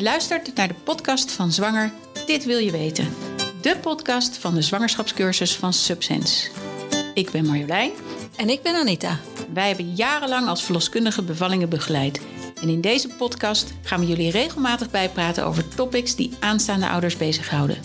[0.00, 1.92] Je luistert naar de podcast van Zwanger
[2.26, 3.08] Dit Wil Je Weten.
[3.60, 6.50] De podcast van de zwangerschapscursus van Subsense.
[7.14, 7.90] Ik ben Marjolein.
[8.36, 9.18] En ik ben Anita.
[9.52, 12.20] Wij hebben jarenlang als verloskundige bevallingen begeleid.
[12.62, 17.78] En in deze podcast gaan we jullie regelmatig bijpraten over topics die aanstaande ouders bezighouden.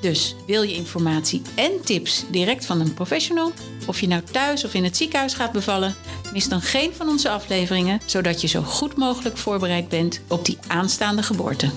[0.00, 3.52] Dus wil je informatie en tips direct van een professional?
[3.86, 5.94] Of je nou thuis of in het ziekenhuis gaat bevallen?
[6.32, 10.58] Mis dan geen van onze afleveringen, zodat je zo goed mogelijk voorbereid bent op die
[10.66, 11.70] aanstaande geboorte.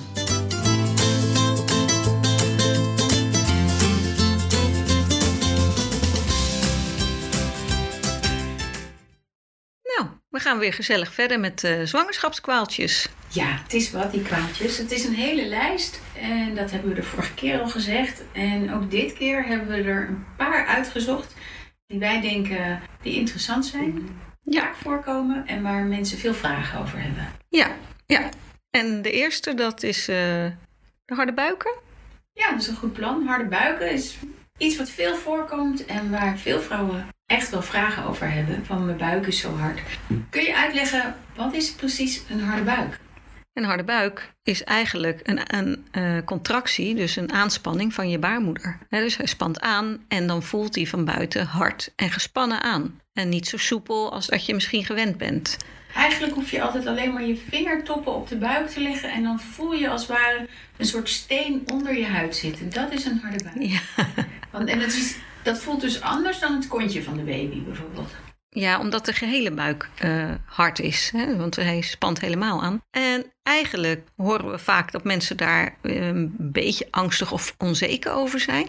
[10.54, 13.10] We weer gezellig verder met uh, zwangerschapskwaaltjes.
[13.28, 14.78] Ja, het is wat, die kwaaltjes.
[14.78, 18.24] Het is een hele lijst en dat hebben we de vorige keer al gezegd.
[18.32, 21.34] En ook dit keer hebben we er een paar uitgezocht
[21.88, 24.72] die wij denken die interessant zijn, ja.
[24.82, 27.32] voorkomen en waar mensen veel vragen over hebben.
[27.50, 28.30] Ja, ja.
[28.70, 30.16] En de eerste, dat is uh,
[31.06, 31.74] de harde buiken.
[32.34, 33.28] Ja, dat is een goed plan.
[33.28, 34.18] Harde buiken is
[34.58, 38.66] iets wat veel voorkomt en waar veel vrouwen echt wel vragen over hebben.
[38.66, 39.80] Van mijn buik is zo hard.
[40.30, 43.00] Kun je uitleggen, wat is precies een harde buik?
[43.54, 48.78] Een harde buik is eigenlijk een, een uh, contractie, dus een aanspanning van je baarmoeder.
[48.90, 53.02] dus hij spant aan en dan voelt hij van buiten hard en gespannen aan.
[53.14, 55.58] En niet zo soepel als dat je misschien gewend bent.
[55.96, 59.40] Eigenlijk hoef je altijd alleen maar je vingertoppen op de buik te leggen en dan
[59.40, 62.70] voel je als het ware een soort steen onder je huid zitten.
[62.70, 63.72] Dat is een harde buik.
[63.72, 63.80] Ja.
[64.52, 68.12] Want, en dat, is, dat voelt dus anders dan het kontje van de baby bijvoorbeeld.
[68.50, 71.36] Ja, omdat de gehele buik uh, hard is, hè?
[71.38, 72.82] want hij spant helemaal aan.
[72.92, 78.68] En eigenlijk horen we vaak dat mensen daar een beetje angstig of onzeker over zijn.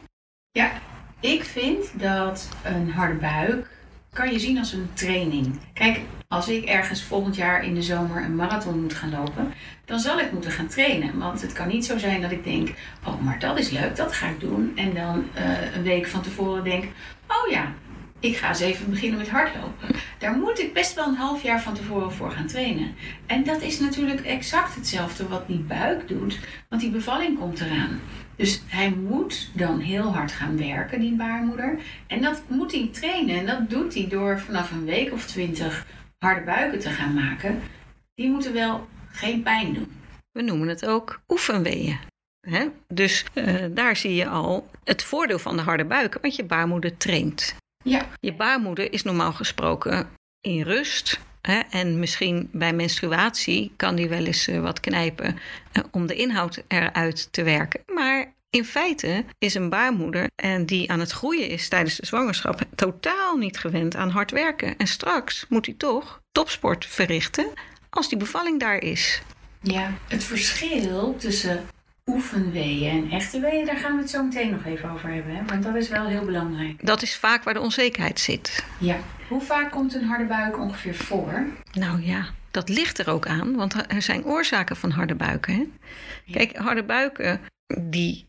[0.50, 0.72] Ja,
[1.20, 3.69] ik vind dat een harde buik
[4.14, 5.58] kan je zien als een training.
[5.72, 9.52] Kijk, als ik ergens volgend jaar in de zomer een marathon moet gaan lopen,
[9.84, 11.19] dan zal ik moeten gaan trainen.
[11.19, 12.74] Want het kan niet zo zijn dat ik denk,
[13.06, 14.72] oh, maar dat is leuk, dat ga ik doen.
[14.76, 16.84] En dan uh, een week van tevoren denk,
[17.28, 17.72] oh ja,
[18.20, 19.88] ik ga eens even beginnen met hardlopen.
[20.19, 22.94] Daar moet ik best wel een half jaar van tevoren voor gaan trainen.
[23.26, 26.38] En dat is natuurlijk exact hetzelfde wat die buik doet,
[26.69, 28.00] want die bevalling komt eraan.
[28.37, 31.78] Dus hij moet dan heel hard gaan werken, die baarmoeder.
[32.06, 33.39] En dat moet hij trainen.
[33.39, 35.87] En dat doet hij door vanaf een week of twintig
[36.19, 37.61] harde buiken te gaan maken.
[38.15, 39.93] Die moeten wel geen pijn doen.
[40.33, 41.99] We noemen het ook oefenweeën.
[42.89, 46.97] Dus uh, daar zie je al het voordeel van de harde buiken, want je baarmoeder
[46.97, 47.56] traint.
[47.83, 48.06] Ja.
[48.21, 50.09] Je baarmoeder is normaal gesproken
[50.41, 51.21] in rust.
[51.41, 55.39] Hè, en misschien bij menstruatie kan die wel eens uh, wat knijpen
[55.72, 57.81] uh, om de inhoud eruit te werken.
[57.95, 58.13] Maar
[58.54, 63.37] in feite is een baarmoeder en die aan het groeien is tijdens de zwangerschap totaal
[63.37, 64.76] niet gewend aan hard werken.
[64.76, 67.47] En straks moet hij toch topsport verrichten
[67.91, 69.22] als die bevalling daar is.
[69.60, 71.66] Ja, het verschil tussen
[72.06, 75.36] oefenweeën en echte weeën, daar gaan we het zo meteen nog even over hebben.
[75.36, 75.44] Hè?
[75.44, 76.86] Want dat is wel heel belangrijk.
[76.86, 78.65] Dat is vaak waar de onzekerheid zit.
[78.78, 78.97] Ja.
[79.28, 81.47] Hoe vaak komt een harde buik ongeveer voor?
[81.72, 85.54] Nou ja, dat ligt er ook aan, want er zijn oorzaken van harde buiken.
[85.54, 85.66] Hè?
[86.32, 87.41] Kijk, harde buiken
[87.81, 88.26] die,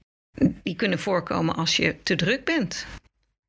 [0.64, 2.86] die kunnen voorkomen als je te druk bent.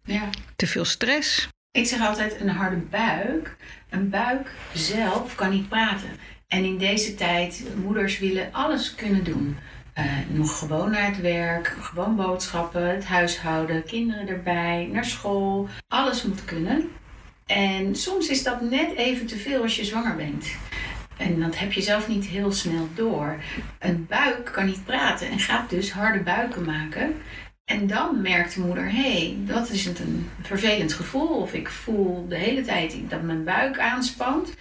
[0.05, 0.29] Ja.
[0.57, 1.49] Te veel stress.
[1.71, 3.57] Ik zeg altijd een harde buik.
[3.91, 6.09] Een buik zelf kan niet praten.
[6.49, 9.57] En in deze tijd, moeders willen alles kunnen doen.
[9.99, 15.69] Uh, nog gewoon naar het werk, gewoon boodschappen, het huishouden, kinderen erbij, naar school.
[15.89, 16.89] Alles moet kunnen.
[17.47, 20.47] En soms is dat net even te veel als je zwanger bent.
[21.17, 23.37] En dat heb je zelf niet heel snel door.
[23.79, 27.17] Een buik kan niet praten en gaat dus harde buiken maken.
[27.65, 31.29] En dan merkt de moeder, hé, hey, dat is een vervelend gevoel.
[31.29, 34.55] Of ik voel de hele tijd dat mijn buik aanspant.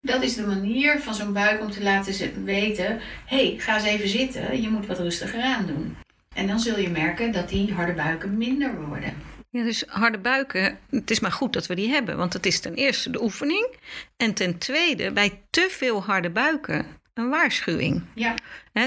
[0.00, 3.84] Dat is de manier van zo'n buik om te laten weten: hé, hey, ga eens
[3.84, 5.96] even zitten, je moet wat rustiger aan doen.
[6.34, 9.14] En dan zul je merken dat die harde buiken minder worden.
[9.54, 12.16] Ja, dus harde buiken, het is maar goed dat we die hebben.
[12.16, 13.76] Want het is ten eerste de oefening.
[14.16, 18.02] En ten tweede, bij te veel harde buiken, een waarschuwing.
[18.14, 18.34] Ja.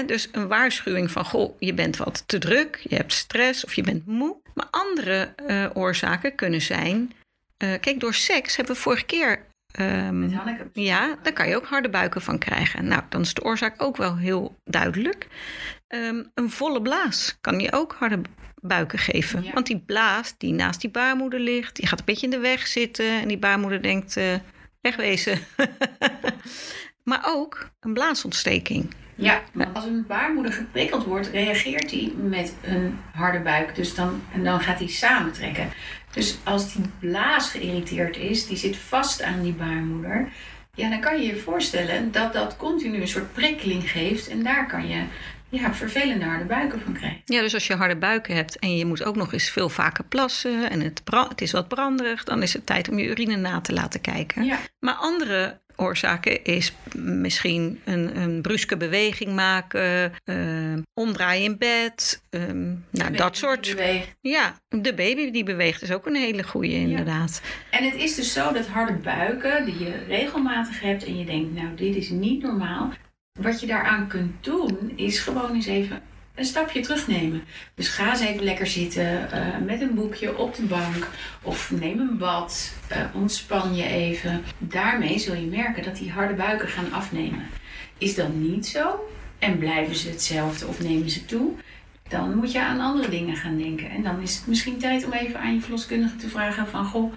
[0.06, 3.82] dus een waarschuwing van, goh, je bent wat te druk, je hebt stress of je
[3.82, 4.36] bent moe.
[4.54, 7.12] Maar andere uh, oorzaken kunnen zijn...
[7.58, 9.46] Uh, kijk, door seks hebben we vorige keer
[9.80, 10.40] Um,
[10.72, 12.88] ja, daar kan je ook harde buiken van krijgen.
[12.88, 15.26] Nou, dan is de oorzaak ook wel heel duidelijk.
[15.88, 18.20] Um, een volle blaas kan je ook harde
[18.60, 19.50] buiken geven.
[19.54, 22.66] Want die blaas die naast die baarmoeder ligt, die gaat een beetje in de weg
[22.66, 23.20] zitten.
[23.20, 24.34] En die baarmoeder denkt, uh,
[24.80, 25.38] wegwezen.
[27.04, 28.94] maar ook een blaasontsteking.
[29.14, 29.42] Ja,
[29.72, 33.74] als een baarmoeder geprikkeld wordt, reageert hij met een harde buik.
[33.74, 35.68] Dus dan, en dan gaat hij samentrekken.
[36.12, 40.28] Dus als die blaas geïrriteerd is, die zit vast aan die baarmoeder.
[40.74, 44.28] Ja, dan kan je je voorstellen dat dat continu een soort prikkeling geeft.
[44.28, 45.02] En daar kan je
[45.48, 47.20] ja, vervelende harde buiken van krijgen.
[47.24, 50.04] Ja, dus als je harde buiken hebt en je moet ook nog eens veel vaker
[50.04, 53.60] plassen en het, het is wat branderig, dan is het tijd om je urine na
[53.60, 54.44] te laten kijken.
[54.44, 54.58] Ja.
[54.78, 62.42] Maar andere oorzaken is misschien een, een bruske beweging maken, uh, omdraaien in bed, uh,
[62.90, 63.76] nou, dat soort.
[64.20, 67.42] Ja, de baby die beweegt is ook een hele goede inderdaad.
[67.70, 71.54] En het is dus zo dat harde buiken die je regelmatig hebt en je denkt,
[71.54, 72.92] nou dit is niet normaal.
[73.38, 76.02] Wat je daaraan kunt doen is gewoon eens even
[76.34, 77.42] een stapje terugnemen.
[77.74, 81.08] Dus ga eens even lekker zitten uh, met een boekje op de bank
[81.42, 84.42] of neem een bad, uh, ontspan je even.
[84.58, 87.46] Daarmee zul je merken dat die harde buiken gaan afnemen.
[87.98, 89.08] Is dat niet zo
[89.38, 91.52] en blijven ze hetzelfde of nemen ze toe,
[92.08, 93.90] dan moet je aan andere dingen gaan denken.
[93.90, 97.12] En dan is het misschien tijd om even aan je verloskundige te vragen van goh,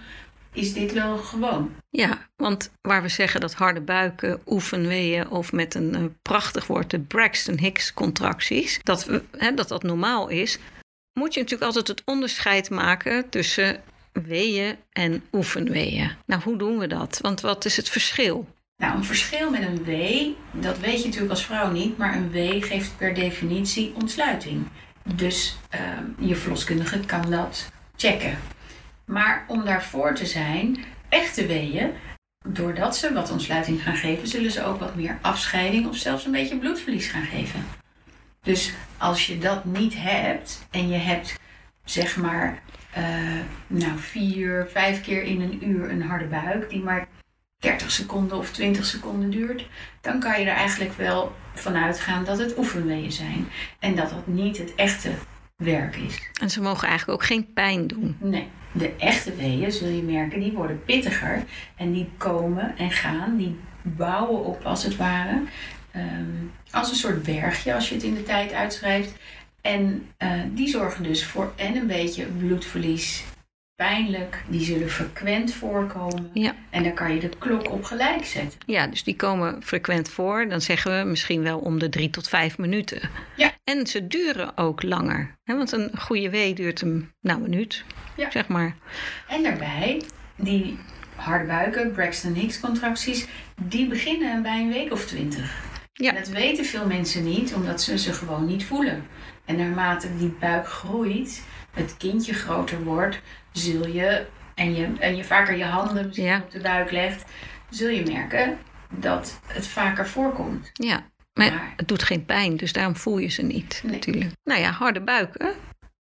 [0.54, 1.72] is dit wel gewoon.
[1.90, 6.90] Ja, want waar we zeggen dat harde buiken, oefenweeën of met een uh, prachtig woord
[6.90, 10.58] de Braxton Hicks contracties, dat, we, hè, dat dat normaal is,
[11.14, 13.82] moet je natuurlijk altijd het onderscheid maken tussen
[14.12, 16.12] weeën en oefenweeën.
[16.26, 17.20] Nou, hoe doen we dat?
[17.22, 18.48] Want wat is het verschil?
[18.78, 22.32] Nou, een verschil met een wee, dat weet je natuurlijk als vrouw niet, maar een
[22.32, 24.68] wee geeft per definitie ontsluiting.
[25.16, 28.38] Dus uh, je verloskundige kan dat checken.
[29.12, 31.92] Maar om daarvoor te zijn, echte weeën,
[32.48, 36.32] doordat ze wat ontsluiting gaan geven, zullen ze ook wat meer afscheiding of zelfs een
[36.32, 37.66] beetje bloedverlies gaan geven.
[38.42, 41.40] Dus als je dat niet hebt en je hebt
[41.84, 42.62] zeg maar
[42.98, 47.08] uh, nou, vier, vijf keer in een uur een harde buik die maar
[47.60, 49.68] 30 seconden of 20 seconden duurt,
[50.02, 53.48] dan kan je er eigenlijk wel vanuit gaan dat het oefenweeën zijn
[53.80, 55.12] en dat dat niet het echte
[55.62, 56.30] werk is.
[56.42, 58.18] En ze mogen eigenlijk ook geen pijn doen.
[58.20, 58.48] Nee.
[58.72, 61.44] De echte weeën, zul je merken, die worden pittiger.
[61.76, 65.42] En die komen en gaan, die bouwen op als het ware.
[65.92, 66.26] Ehm,
[66.72, 69.14] als een soort bergje als je het in de tijd uitschrijft.
[69.62, 73.24] En uh, die zorgen dus voor en een beetje bloedverlies
[73.88, 74.44] pijnlijk.
[74.48, 76.30] Die zullen frequent voorkomen.
[76.34, 76.56] Ja.
[76.70, 78.60] En daar kan je de klok op gelijk zetten.
[78.66, 80.50] Ja, dus die komen frequent voor.
[80.50, 83.10] Dan zeggen we misschien wel om de drie tot vijf minuten.
[83.36, 83.52] Ja.
[83.64, 85.36] En ze duren ook langer.
[85.44, 85.56] Hè?
[85.56, 87.84] Want een goede wee duurt een nou, minuut,
[88.16, 88.32] ja.
[88.32, 88.76] zeg maar.
[89.28, 90.02] En daarbij,
[90.36, 90.78] die
[91.16, 93.28] harde buiken, Braxton Hicks contracties,
[93.62, 95.70] die beginnen bij een week of twintig.
[95.94, 96.12] Ja.
[96.12, 99.04] dat weten veel mensen niet, omdat ze ze gewoon niet voelen.
[99.46, 103.20] En naarmate die buik groeit, het kindje groter wordt,
[103.52, 104.26] zul je,
[104.56, 107.24] en je, en je vaker je handen op de buik legt,
[107.70, 108.58] zul je merken
[108.90, 110.70] dat het vaker voorkomt.
[110.74, 114.32] Ja, maar, het doet geen pijn, dus daarom voel je ze niet natuurlijk.
[114.44, 115.54] Nou ja, harde buiken,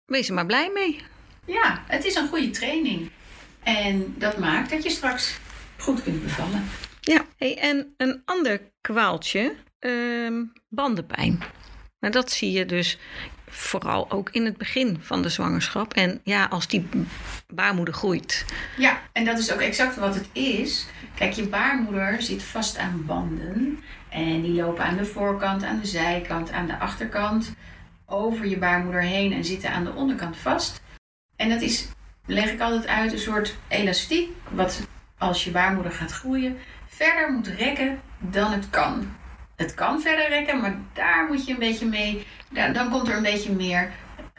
[0.05, 1.01] wees er maar blij mee.
[1.45, 3.11] Ja, het is een goede training.
[3.63, 5.37] En dat maakt dat je straks
[5.77, 6.63] goed kunt bevallen.
[7.01, 11.43] Ja, hey, en een ander kwaaltje, uh, bandenpijn.
[11.99, 12.97] Maar dat zie je dus
[13.51, 15.93] vooral ook in het begin van de zwangerschap.
[15.93, 16.87] En ja, als die
[17.47, 18.45] baarmoeder groeit.
[18.77, 20.85] Ja, en dat is ook exact wat het is.
[21.15, 23.79] Kijk, je baarmoeder zit vast aan banden.
[24.09, 27.53] En die lopen aan de voorkant, aan de zijkant, aan de achterkant.
[28.05, 30.81] Over je baarmoeder heen en zitten aan de onderkant vast.
[31.35, 31.87] En dat is,
[32.25, 34.29] leg ik altijd uit, een soort elastiek.
[34.49, 39.19] Wat als je baarmoeder gaat groeien, verder moet rekken dan het kan
[39.61, 42.25] het kan verder rekken, maar daar moet je een beetje mee,
[42.73, 43.91] dan komt er een beetje meer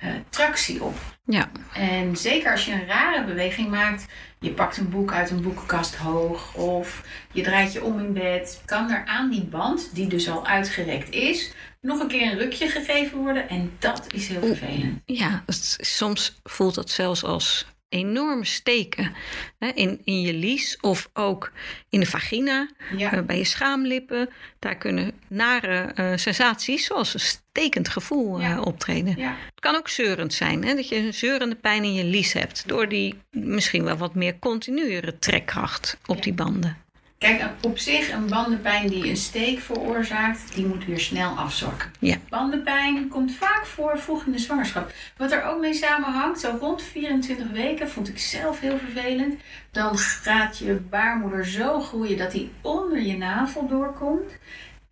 [0.04, 0.94] uh, tractie op.
[1.24, 1.50] Ja.
[1.74, 4.06] En zeker als je een rare beweging maakt,
[4.40, 8.62] je pakt een boek uit een boekenkast hoog of je draait je om in bed,
[8.64, 12.68] kan er aan die band, die dus al uitgerekt is, nog een keer een rukje
[12.68, 15.00] gegeven worden en dat is heel vervelend.
[15.04, 15.44] Ja,
[15.76, 19.12] soms voelt dat zelfs als enorme steken
[19.58, 21.52] hè, in, in je lies of ook
[21.88, 22.68] in de vagina,
[22.98, 24.28] eh, bij je schaamlippen.
[24.58, 29.20] Daar kunnen nare uh, sensaties, zoals een stekend gevoel, uh, optreden.
[29.20, 32.68] Het kan ook zeurend zijn, hè, dat je een zeurende pijn in je lies hebt,
[32.68, 36.81] door die misschien wel wat meer continuere trekkracht op die banden.
[37.22, 41.90] Kijk, op zich een bandenpijn die een steek veroorzaakt, die moet weer snel afzorken.
[41.98, 42.16] Ja.
[42.28, 44.92] Bandenpijn komt vaak voor vroeg in de zwangerschap.
[45.16, 49.34] Wat er ook mee samenhangt, zo rond 24 weken, vond ik zelf heel vervelend.
[49.70, 54.30] Dan gaat je baarmoeder zo groeien dat die onder je navel doorkomt.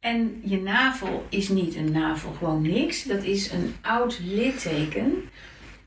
[0.01, 3.05] En je navel is niet een navel, gewoon niks.
[3.05, 5.29] Dat is een oud litteken.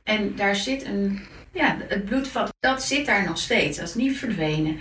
[0.04, 1.20] En daar zit een,
[1.52, 3.78] ja, het bloedvat, dat zit daar nog steeds.
[3.78, 4.78] Dat is niet verdwenen.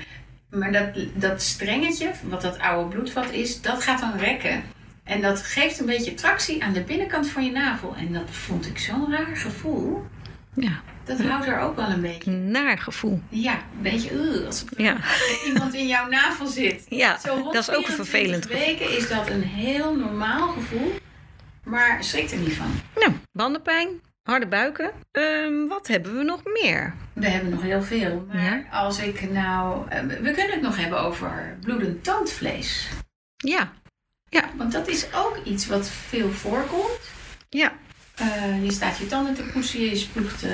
[0.52, 4.62] Maar dat, dat strengetje, wat dat oude bloedvat is, dat gaat dan rekken.
[5.04, 7.94] En dat geeft een beetje tractie aan de binnenkant van je navel.
[7.97, 10.04] En dat vond ik zo'n raar gevoel.
[10.54, 10.80] Ja.
[11.04, 12.30] Dat houdt er ook wel een beetje.
[12.30, 13.21] Naar gevoel.
[13.28, 14.97] Ja, een beetje uh, als ja.
[15.47, 16.87] iemand in jouw navel zit.
[17.02, 20.92] Ja, dat is ook een vervelend weken is dat een heel normaal gevoel,
[21.64, 22.80] maar schrik er niet van.
[22.94, 23.88] Nou, bandenpijn,
[24.23, 24.91] harde buiken.
[25.12, 26.95] Um, wat hebben we nog meer?
[27.12, 28.26] We hebben nog heel veel.
[28.33, 29.87] Maar als ik nou.
[29.93, 32.88] Uh, we kunnen het nog hebben over bloedend tandvlees.
[33.37, 33.73] Ja.
[34.29, 34.45] ja.
[34.57, 37.00] Want dat is ook iets wat veel voorkomt.
[37.49, 37.73] Ja.
[38.21, 40.50] Uh, je staat je tanden te poetsen, je spuugt uh,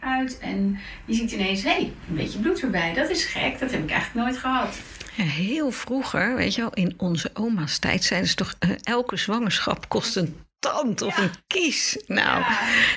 [0.00, 2.94] uit en je ziet ineens, hé, hey, een beetje bloed erbij.
[2.94, 4.78] Dat is gek, dat heb ik eigenlijk nooit gehad.
[5.14, 9.88] Ja, heel vroeger, weet je wel, in onze oma's tijd zeiden ze toch, elke zwangerschap
[9.88, 12.02] kost een tand of een kies.
[12.06, 12.44] Nou,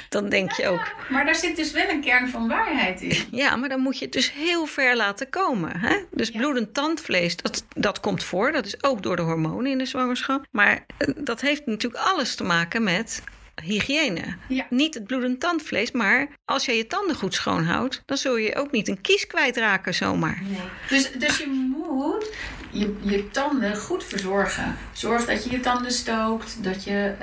[0.10, 0.92] dan denk je ook.
[1.10, 3.28] Maar daar zit dus wel een kern van waarheid in.
[3.42, 5.80] Ja, maar dan moet je het dus heel ver laten komen.
[5.80, 5.98] Hè?
[6.12, 8.52] Dus bloedend tandvlees, dat, dat komt voor.
[8.52, 10.46] Dat is ook door de hormonen in de zwangerschap.
[10.52, 13.24] Maar dat heeft natuurlijk alles te maken met
[13.64, 14.36] hygiëne.
[14.48, 14.66] Ja.
[14.70, 18.72] Niet het bloedend tandvlees, maar als je je tanden goed schoonhoudt, dan zul je ook
[18.72, 20.42] niet een kies kwijtraken zomaar.
[20.44, 20.60] Nee.
[20.90, 22.30] Dus, dus je moet
[22.72, 24.78] je, je tanden goed verzorgen.
[24.94, 27.16] Zorg dat je je tanden stookt, dat je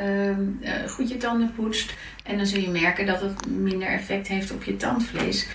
[0.60, 1.94] uh, goed je tanden poetst.
[2.24, 5.48] En dan zul je merken dat het minder effect heeft op je tandvlees.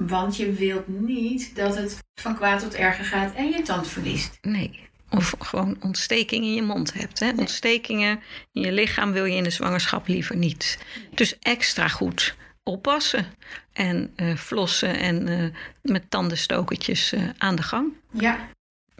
[0.00, 4.38] Want je wilt niet dat het van kwaad tot erger gaat en je tand verliest.
[4.40, 4.90] Nee.
[5.10, 7.20] Of gewoon ontsteking in je mond hebt.
[7.20, 7.30] Hè?
[7.36, 8.20] Ontstekingen
[8.52, 10.78] in je lichaam wil je in de zwangerschap liever niet.
[11.14, 13.26] Dus extra goed oppassen.
[13.72, 15.48] En uh, flossen en uh,
[15.82, 17.92] met tandenstokertjes uh, aan de gang.
[18.10, 18.48] Ja.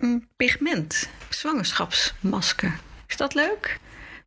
[0.03, 2.79] Een pigment, zwangerschapsmasker.
[3.07, 3.79] Is dat leuk?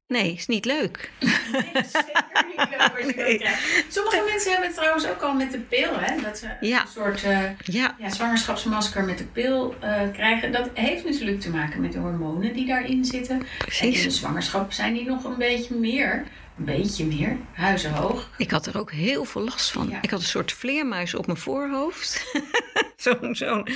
[0.08, 1.10] Nee, is niet leuk.
[1.51, 3.46] Nee, zeker niet leuk nee.
[3.89, 6.00] Sommige mensen hebben het trouwens ook al met de pil.
[6.00, 6.22] Hè?
[6.22, 7.96] Dat ze een soort uh, ja.
[8.00, 10.51] Ja, zwangerschapsmasker met de pil uh, krijgen.
[10.51, 13.44] Dat heeft natuurlijk te maken met de hormonen die daarin zitten.
[13.58, 13.82] Precies.
[13.82, 16.24] En in de zwangerschap zijn die nog een beetje meer
[16.57, 18.29] een beetje meer, huizenhoog.
[18.38, 19.97] Ik had er ook heel veel last van.
[20.01, 22.25] Ik had een soort vleermuis op mijn voorhoofd.
[22.95, 23.67] Zo'n, zo'n,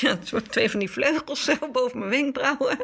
[0.00, 2.78] ja, soort twee van die vleugels zo boven mijn wenkbrauwen.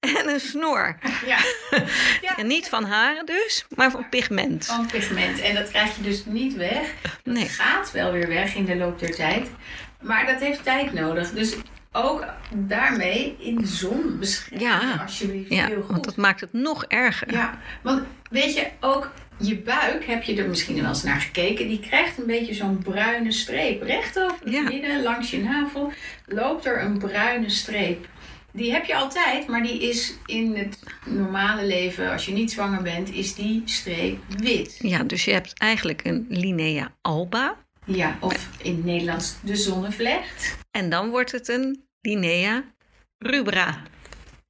[0.00, 0.98] En een snor.
[1.26, 1.38] Ja.
[2.26, 2.36] ja.
[2.36, 4.66] En niet van haren dus, maar van pigment.
[4.66, 5.40] Van pigment.
[5.40, 6.94] En dat krijg je dus niet weg.
[7.24, 7.42] Nee.
[7.42, 9.50] Het gaat wel weer weg in de loop der tijd.
[10.00, 11.30] Maar dat heeft tijd nodig.
[11.30, 11.56] Dus
[11.92, 15.50] ook daarmee in de zon beschermen, ja, alsjeblieft.
[15.50, 15.90] Ja, heel goed.
[15.90, 17.32] want dat maakt het nog erger.
[17.32, 21.68] Ja, want weet je, ook je buik, heb je er misschien wel eens naar gekeken,
[21.68, 23.82] die krijgt een beetje zo'n bruine streep.
[23.82, 25.92] Recht over het midden, langs je navel,
[26.26, 28.08] loopt er een bruine streep.
[28.54, 32.82] Die heb je altijd, maar die is in het normale leven, als je niet zwanger
[32.82, 34.78] bent, is die streep wit.
[34.78, 37.56] Ja, dus je hebt eigenlijk een linea alba.
[37.84, 40.58] Ja, of in het Nederlands de zonnevlecht.
[40.70, 42.64] En dan wordt het een linea
[43.18, 43.82] rubra.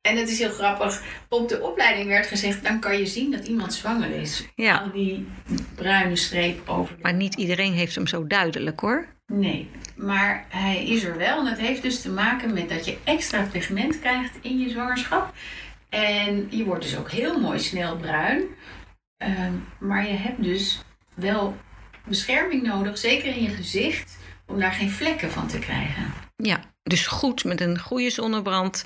[0.01, 1.03] En het is heel grappig.
[1.29, 4.49] Op de opleiding werd gezegd, dan kan je zien dat iemand zwanger is.
[4.55, 4.77] Ja.
[4.77, 5.27] Al die
[5.75, 6.97] bruine streep over.
[7.01, 9.07] Maar niet iedereen heeft hem zo duidelijk hoor.
[9.27, 11.39] Nee, maar hij is er wel.
[11.39, 15.35] En dat heeft dus te maken met dat je extra pigment krijgt in je zwangerschap.
[15.89, 18.43] En je wordt dus ook heel mooi snel bruin.
[19.17, 20.85] Ehm, maar je hebt dus
[21.15, 21.57] wel
[22.09, 24.17] bescherming nodig, zeker in je gezicht,
[24.47, 26.13] om daar geen vlekken van te krijgen.
[26.37, 28.85] Ja, dus goed met een goede zonnebrand,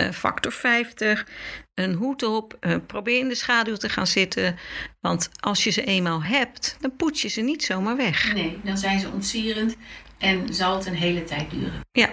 [0.00, 1.26] uh, factor 50,
[1.74, 4.58] een hoed op, uh, probeer in de schaduw te gaan zitten.
[5.00, 8.32] Want als je ze eenmaal hebt, dan poets je ze niet zomaar weg.
[8.34, 9.76] Nee, dan zijn ze ontsierend
[10.18, 11.80] en zal het een hele tijd duren.
[11.92, 12.08] Ja,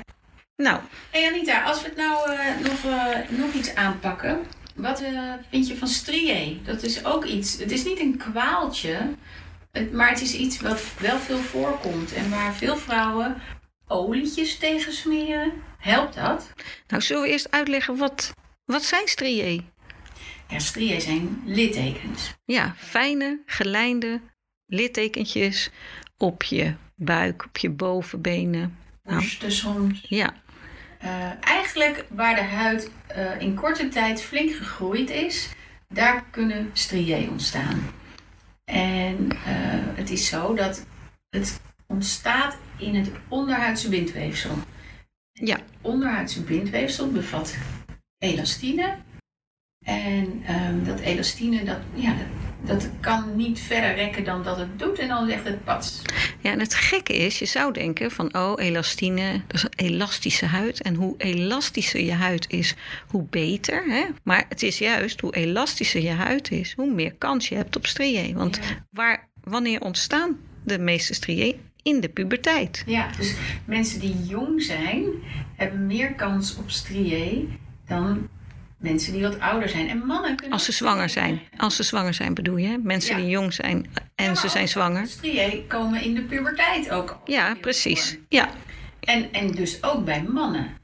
[0.55, 0.79] nou.
[1.11, 2.83] Hey Anita, als we het nou uh, nog,
[3.29, 4.39] nog iets aanpakken.
[4.75, 5.03] Wat
[5.49, 6.59] vind je van strié?
[6.65, 7.57] Dat is ook iets.
[7.57, 8.97] Het is niet een kwaaltje,
[9.91, 13.41] maar het is iets wat wel veel voorkomt en waar veel vrouwen
[13.87, 15.53] olietjes tegen smeren.
[15.77, 16.53] Helpt dat?
[16.87, 18.33] Nou, zullen we eerst uitleggen wat,
[18.65, 19.63] wat zijn striae?
[20.47, 22.33] Ja, striae zijn littekens.
[22.45, 24.21] Ja, fijne, gelijnde
[24.65, 25.69] littekentjes
[26.17, 28.77] op je buik, op je bovenbenen.
[29.03, 30.05] Borsten nou, soms.
[30.07, 30.33] Ja.
[31.03, 35.49] Uh, eigenlijk waar de huid uh, in korte tijd flink gegroeid is,
[35.89, 38.01] daar kunnen striae ontstaan.
[38.71, 39.39] En uh,
[39.95, 40.85] het is zo dat
[41.29, 44.55] het ontstaat in het onderhuidse bindweefsel.
[45.31, 45.55] Ja.
[45.55, 47.57] Het onderhuidse bindweefsel bevat
[48.17, 48.97] elastine.
[49.85, 52.27] En um, dat elastine, dat, ja, dat,
[52.65, 54.99] dat, kan niet verder rekken dan dat het doet.
[54.99, 56.01] En dan zegt het pats.
[56.39, 60.45] Ja, en het gekke is, je zou denken van, oh, elastine, dat is een elastische
[60.45, 60.81] huid.
[60.81, 62.75] En hoe elastischer je huid is,
[63.07, 63.83] hoe beter.
[63.87, 64.03] Hè?
[64.23, 67.85] Maar het is juist, hoe elastischer je huid is, hoe meer kans je hebt op
[67.85, 68.33] striae.
[68.33, 71.55] Want waar, wanneer ontstaan de meeste striae?
[71.83, 72.83] in de puberteit.
[72.85, 75.05] Ja, dus mensen die jong zijn,
[75.55, 77.47] hebben meer kans op striae
[77.87, 78.29] dan
[78.83, 79.89] mensen die wat ouder zijn.
[79.89, 80.53] En mannen kunnen.
[80.53, 81.41] Als ze zwanger zijn.
[81.57, 82.79] Als ze zwanger zijn bedoel je?
[82.83, 83.85] Mensen die jong zijn
[84.15, 85.07] en ze zijn zwanger.
[85.07, 87.19] Striën komen in de puberteit ook.
[87.25, 88.17] Ja, precies.
[88.29, 88.49] Ja.
[88.99, 90.77] En, en dus ook bij mannen.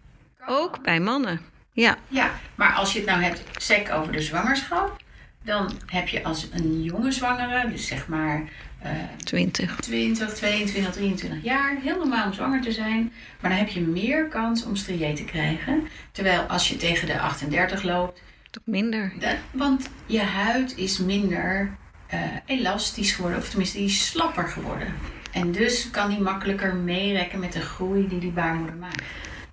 [0.48, 1.42] Ook bij mannen.
[1.74, 1.98] Ja.
[2.08, 5.04] Ja, maar als je het nou hebt, sec over de zwangerschap,
[5.44, 8.50] dan heb je als een jonge zwangere, dus zeg maar
[8.84, 8.92] uh,
[9.24, 9.76] 20.
[9.76, 14.28] 20, 22, 23 jaar, heel normaal om zwanger te zijn, maar dan heb je meer
[14.28, 15.88] kans om strié te krijgen.
[16.12, 19.14] Terwijl als je tegen de 38 loopt, toch minder.
[19.52, 21.78] want je huid is minder
[22.14, 24.94] uh, elastisch geworden, of tenminste die is slapper geworden.
[25.32, 29.02] En dus kan die makkelijker meerekken met de groei die die baarmoeder maakt.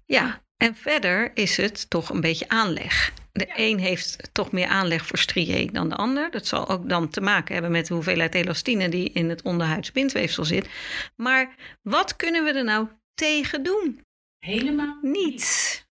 [0.05, 3.12] Ja, en verder is het toch een beetje aanleg.
[3.37, 6.31] De een heeft toch meer aanleg voor strié dan de ander.
[6.31, 10.45] Dat zal ook dan te maken hebben met de hoeveelheid elastine die in het onderhuidsbindweefsel
[10.45, 10.69] zit.
[11.16, 14.00] Maar wat kunnen we er nou tegen doen?
[14.38, 15.85] Helemaal niets.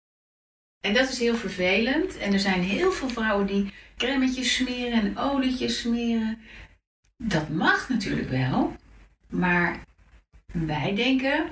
[0.80, 2.18] En dat is heel vervelend.
[2.18, 6.38] En er zijn heel veel vrouwen die crèmetjes smeren en olietjes smeren.
[7.16, 8.76] Dat mag natuurlijk wel.
[9.28, 9.80] Maar
[10.52, 11.46] wij denken,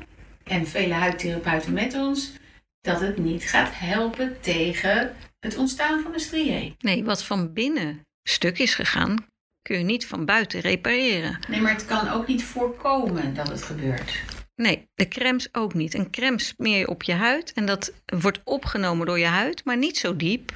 [0.44, 2.32] en vele huidtherapeuten met ons,
[2.80, 6.74] dat het niet gaat helpen tegen het ontstaan van de strié.
[6.78, 9.26] Nee, wat van binnen stuk is gegaan,
[9.62, 11.38] kun je niet van buiten repareren.
[11.48, 14.22] Nee, maar het kan ook niet voorkomen dat het gebeurt.
[14.54, 15.94] Nee, de crèmes ook niet.
[15.94, 19.76] Een crème smeer je op je huid en dat wordt opgenomen door je huid, maar
[19.76, 20.52] niet zo diep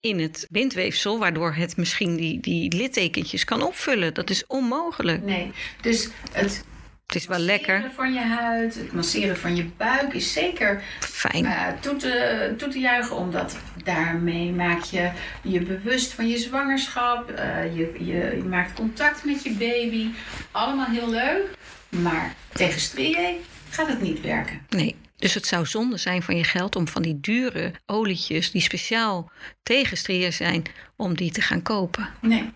[0.00, 4.14] in het bindweefsel, waardoor het misschien die, die littekentjes kan opvullen.
[4.14, 5.22] Dat is onmogelijk.
[5.22, 6.64] Nee, dus het
[7.06, 7.82] het is wel lekker.
[7.82, 11.44] Het van je huid, het masseren van je buik is zeker fijn.
[11.44, 15.10] Uh, toe, te, toe te juichen, omdat daarmee maak je
[15.42, 17.30] je bewust van je zwangerschap.
[17.30, 20.08] Uh, je, je, je, maakt contact met je baby.
[20.50, 21.50] Allemaal heel leuk.
[21.88, 23.36] Maar tegen striën
[23.70, 24.60] gaat het niet werken.
[24.68, 24.96] Nee.
[25.16, 29.30] Dus het zou zonde zijn van je geld om van die dure olietjes die speciaal
[29.62, 30.62] tegen striën zijn,
[30.96, 32.08] om die te gaan kopen.
[32.20, 32.52] Nee.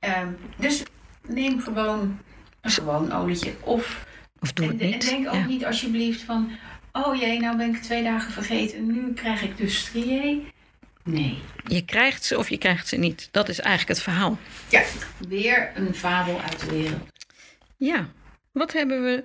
[0.00, 0.82] Um, dus
[1.26, 2.18] neem gewoon
[2.62, 3.54] gewoon olietje.
[3.60, 4.06] Of,
[4.40, 4.92] of doe het niet.
[4.92, 6.50] En denk ook niet alsjeblieft van...
[6.92, 8.78] Oh jee, nou ben ik twee dagen vergeten.
[8.78, 10.40] En nu krijg ik dus strié.
[11.04, 11.38] Nee.
[11.66, 13.28] Je krijgt ze of je krijgt ze niet.
[13.30, 14.38] Dat is eigenlijk het verhaal.
[14.68, 14.82] Ja,
[15.28, 17.08] weer een fabel uit de wereld.
[17.76, 18.08] Ja.
[18.52, 19.24] Wat hebben we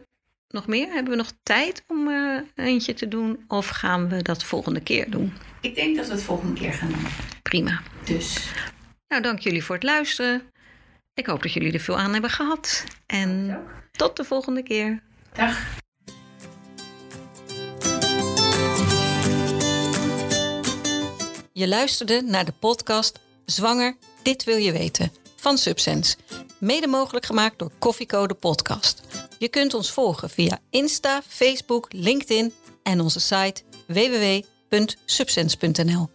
[0.49, 0.87] nog meer?
[0.93, 3.43] Hebben we nog tijd om uh, eentje te doen?
[3.47, 5.33] Of gaan we dat volgende keer doen?
[5.61, 7.07] Ik denk dat we het volgende keer gaan doen.
[7.41, 7.81] Prima.
[8.03, 8.51] Dus.
[9.07, 10.41] Nou, dank jullie voor het luisteren.
[11.17, 12.83] Ik hoop dat jullie er veel aan hebben gehad.
[13.05, 13.59] En
[13.91, 15.01] tot de volgende keer.
[15.33, 15.59] Dag.
[21.53, 26.17] Je luisterde naar de podcast Zwanger, dit wil je weten van Subsense.
[26.59, 29.01] Mede mogelijk gemaakt door Koffiecode Podcast.
[29.39, 32.53] Je kunt ons volgen via Insta, Facebook, LinkedIn
[32.83, 36.09] en onze site www.subsense.nl.